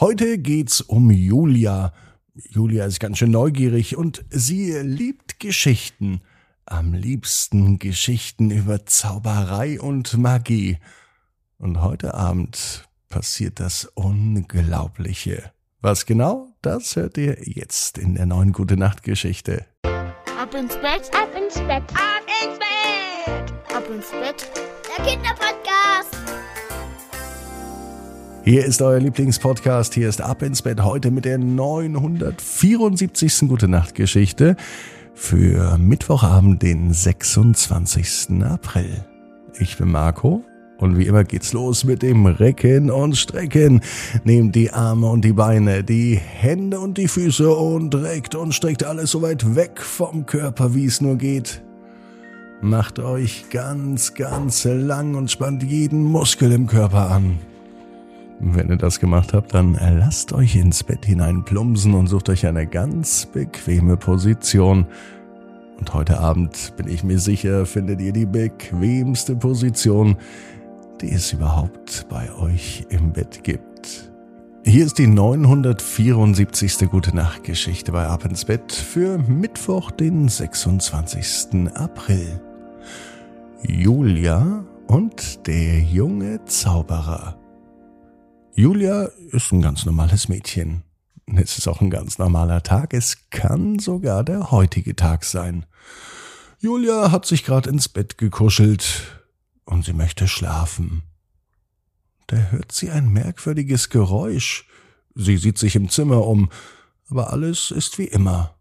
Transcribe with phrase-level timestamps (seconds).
[0.00, 1.92] Heute geht's um Julia.
[2.34, 6.22] Julia ist ganz schön neugierig und sie liebt Geschichten.
[6.64, 10.78] Am liebsten Geschichten über Zauberei und Magie.
[11.58, 15.52] Und heute Abend passiert das Unglaubliche.
[15.82, 16.48] Was genau?
[16.62, 19.66] Das hört ihr jetzt in der neuen Gute Nacht Geschichte.
[19.82, 21.82] Ab ins Bett, Ab ins Bett.
[21.92, 24.50] ab ins Bett, ab ins Bett.
[24.96, 25.79] Der Kinderpodcast.
[28.42, 29.92] Hier ist euer Lieblingspodcast.
[29.92, 33.48] Hier ist Ab ins Bett heute mit der 974.
[33.48, 34.56] Gute Nacht Geschichte
[35.14, 38.42] für Mittwochabend, den 26.
[38.42, 39.04] April.
[39.58, 40.42] Ich bin Marco
[40.78, 43.82] und wie immer geht's los mit dem Recken und Strecken.
[44.24, 48.84] Nehmt die Arme und die Beine, die Hände und die Füße und reckt und streckt
[48.84, 51.62] alles so weit weg vom Körper, wie es nur geht.
[52.62, 57.38] Macht euch ganz, ganz lang und spannt jeden Muskel im Körper an.
[58.42, 62.46] Wenn ihr das gemacht habt, dann lasst euch ins Bett hinein plumpsen und sucht euch
[62.46, 64.86] eine ganz bequeme Position.
[65.78, 70.16] Und heute Abend bin ich mir sicher, findet ihr die bequemste Position,
[71.02, 74.10] die es überhaupt bei euch im Bett gibt.
[74.64, 76.88] Hier ist die 974.
[76.90, 81.70] Gute Nacht Geschichte bei Ab ins Bett für Mittwoch, den 26.
[81.74, 82.40] April.
[83.66, 87.39] Julia und der junge Zauberer.
[88.54, 90.82] Julia ist ein ganz normales Mädchen.
[91.36, 92.92] Es ist auch ein ganz normaler Tag.
[92.92, 95.66] Es kann sogar der heutige Tag sein.
[96.58, 99.22] Julia hat sich gerade ins Bett gekuschelt
[99.64, 101.02] und sie möchte schlafen.
[102.26, 104.66] Da hört sie ein merkwürdiges Geräusch.
[105.14, 106.50] Sie sieht sich im Zimmer um,
[107.08, 108.56] aber alles ist wie immer.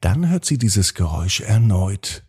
[0.00, 2.24] Dann hört sie dieses Geräusch erneut.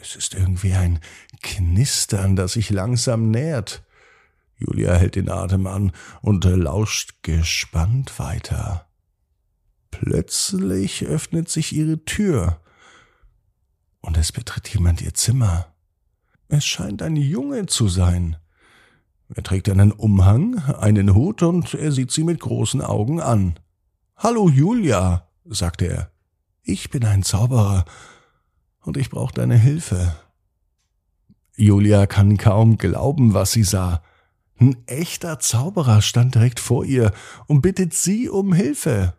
[0.00, 1.00] Es ist irgendwie ein
[1.42, 3.82] Knistern, das sich langsam nähert.
[4.56, 8.86] Julia hält den Atem an und lauscht gespannt weiter.
[9.90, 12.60] Plötzlich öffnet sich ihre Tür
[14.00, 15.74] und es betritt jemand ihr Zimmer.
[16.48, 18.36] Es scheint ein Junge zu sein.
[19.34, 23.58] Er trägt einen Umhang, einen Hut und er sieht sie mit großen Augen an.
[24.16, 26.10] Hallo Julia, sagt er.
[26.62, 27.84] Ich bin ein Zauberer
[28.80, 30.14] und ich brauche deine Hilfe.
[31.56, 34.02] Julia kann kaum glauben, was sie sah.
[34.64, 37.12] Ein echter Zauberer stand direkt vor ihr
[37.46, 39.12] und bittet sie um Hilfe.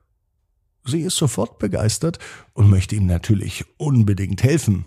[0.84, 2.18] Sie ist sofort begeistert
[2.54, 4.86] und möchte ihm natürlich unbedingt helfen.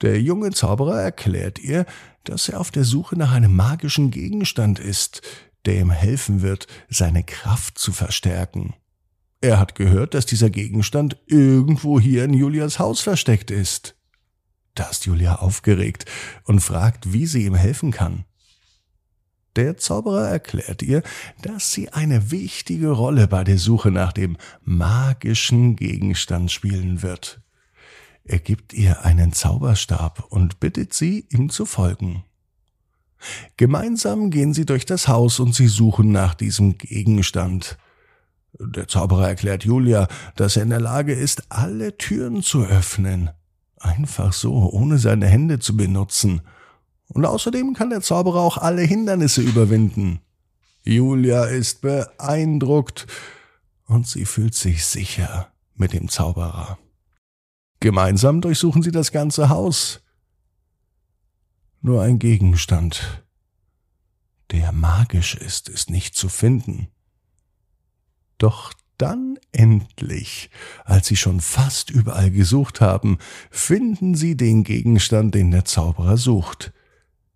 [0.00, 1.86] Der junge Zauberer erklärt ihr,
[2.24, 5.22] dass er auf der Suche nach einem magischen Gegenstand ist,
[5.66, 8.74] der ihm helfen wird, seine Kraft zu verstärken.
[9.40, 13.94] Er hat gehört, dass dieser Gegenstand irgendwo hier in Julias Haus versteckt ist.
[14.74, 16.06] Da ist Julia aufgeregt
[16.42, 18.24] und fragt, wie sie ihm helfen kann.
[19.56, 21.02] Der Zauberer erklärt ihr,
[21.42, 27.40] dass sie eine wichtige Rolle bei der Suche nach dem magischen Gegenstand spielen wird.
[28.24, 32.24] Er gibt ihr einen Zauberstab und bittet sie, ihm zu folgen.
[33.56, 37.76] Gemeinsam gehen sie durch das Haus und sie suchen nach diesem Gegenstand.
[38.58, 43.30] Der Zauberer erklärt Julia, dass er in der Lage ist, alle Türen zu öffnen.
[43.78, 46.42] Einfach so, ohne seine Hände zu benutzen.
[47.12, 50.20] Und außerdem kann der Zauberer auch alle Hindernisse überwinden.
[50.84, 53.06] Julia ist beeindruckt
[53.86, 56.78] und sie fühlt sich sicher mit dem Zauberer.
[57.80, 60.00] Gemeinsam durchsuchen sie das ganze Haus.
[61.82, 63.24] Nur ein Gegenstand,
[64.50, 66.88] der magisch ist, ist nicht zu finden.
[68.38, 70.50] Doch dann endlich,
[70.84, 73.18] als sie schon fast überall gesucht haben,
[73.50, 76.72] finden sie den Gegenstand, den der Zauberer sucht.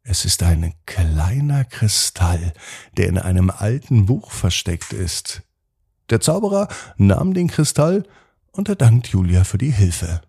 [0.06, 2.53] Es ist ein kleiner Kristall,
[2.98, 5.42] der in einem alten Buch versteckt ist.
[6.10, 8.04] Der Zauberer nahm den Kristall
[8.53, 10.20] und er dankt Julia für die Hilfe.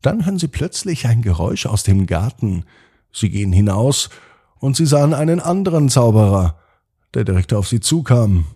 [0.00, 2.64] Dann hören sie plötzlich ein Geräusch aus dem Garten.
[3.12, 4.10] Sie gehen hinaus
[4.60, 6.56] und sie sahen einen anderen Zauberer,
[7.14, 8.46] der direkt auf sie zukam.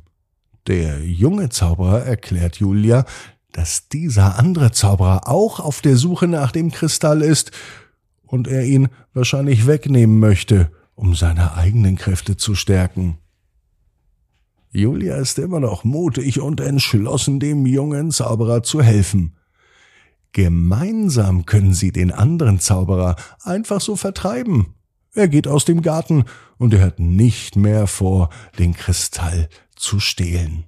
[0.68, 3.04] Der junge Zauberer erklärt Julia,
[3.50, 7.50] dass dieser andere Zauberer auch auf der Suche nach dem Kristall ist
[8.26, 13.18] und er ihn wahrscheinlich wegnehmen möchte, um seine eigenen Kräfte zu stärken.
[14.70, 19.36] Julia ist immer noch mutig und entschlossen, dem jungen Zauberer zu helfen.
[20.32, 24.74] Gemeinsam können sie den anderen Zauberer einfach so vertreiben.
[25.14, 26.24] Er geht aus dem Garten
[26.58, 30.64] und er hat nicht mehr vor, den Kristall zu stehlen.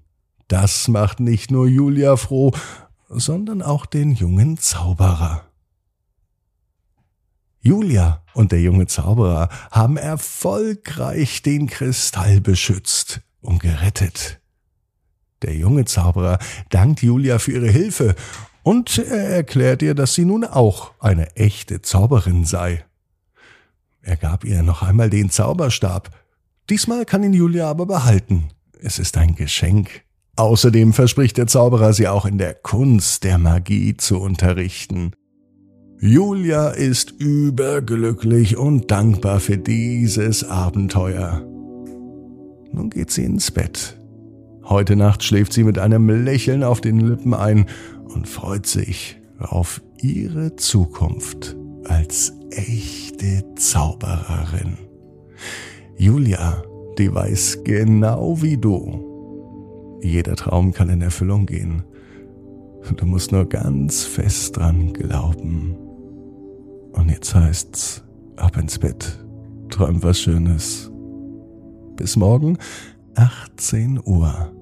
[0.47, 2.53] Das macht nicht nur Julia froh,
[3.09, 5.46] sondern auch den jungen Zauberer.
[7.67, 13.21] Julia und der junge Zauberer haben erfolgreich den Kristall beschützt.
[13.41, 14.41] und gerettet.
[15.43, 16.39] Der junge Zauberer
[16.71, 18.15] dankt Julia für ihre Hilfe
[18.63, 22.85] und er erklärt ihr, dass sie nun auch eine echte Zauberin sei.
[24.03, 26.11] Er gab ihr noch einmal den Zauberstab.
[26.71, 28.49] Diesmal kann ihn Julia aber behalten.
[28.81, 30.03] Es ist ein Geschenk.
[30.37, 35.13] Außerdem verspricht der Zauberer, sie auch in der Kunst der Magie zu unterrichten.
[35.99, 41.43] Julia ist überglücklich und dankbar für dieses Abenteuer.
[42.71, 43.99] Nun geht sie ins Bett.
[44.65, 47.67] Heute Nacht schläft sie mit einem Lächeln auf den Lippen ein
[48.05, 54.77] und freut sich auf ihre Zukunft als echte Zaubererin.
[55.97, 56.63] Julia,
[56.99, 59.99] die weiß genau wie du.
[60.03, 61.85] Jeder Traum kann in Erfüllung gehen.
[62.95, 65.75] Du musst nur ganz fest dran glauben.
[66.93, 68.05] Und jetzt heißt's,
[68.37, 69.25] ab ins Bett.
[69.71, 70.91] Träum was Schönes.
[71.97, 72.59] Bis morgen,
[73.15, 74.53] 18 Uhr.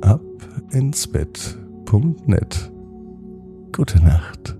[0.00, 0.22] Ab
[0.70, 2.72] ins Bett.net.
[3.72, 4.56] Gute Nacht.